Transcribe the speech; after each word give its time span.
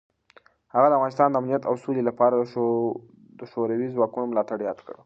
هغه 0.73 0.87
د 0.89 0.93
افغانستان 0.97 1.29
د 1.29 1.35
امنیت 1.41 1.63
او 1.69 1.75
سولې 1.83 2.03
لپاره 2.09 2.33
د 3.39 3.41
شوروي 3.51 3.87
ځواکونو 3.95 4.29
ملاتړ 4.31 4.57
یاد 4.67 4.79
کړ. 4.87 4.95